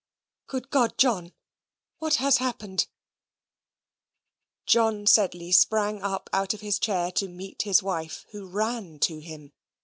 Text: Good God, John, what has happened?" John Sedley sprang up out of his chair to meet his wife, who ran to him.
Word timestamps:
Good 0.47 0.71
God, 0.71 0.97
John, 0.97 1.31
what 1.99 2.15
has 2.15 2.37
happened?" 2.37 2.87
John 4.65 5.05
Sedley 5.05 5.51
sprang 5.51 6.01
up 6.01 6.27
out 6.33 6.55
of 6.55 6.61
his 6.61 6.79
chair 6.79 7.11
to 7.11 7.27
meet 7.29 7.61
his 7.61 7.83
wife, 7.83 8.25
who 8.31 8.47
ran 8.47 8.97
to 9.01 9.19
him. 9.19 9.53